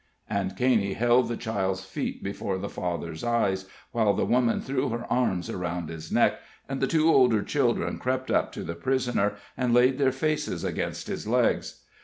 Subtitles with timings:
[0.27, 5.05] And Caney held the child's feet before the father's eyes, while the woman threw her
[5.13, 9.75] arms around his neck, and the two older children crept up to the prisoner, and
[9.75, 11.81] laid their faces against his legs.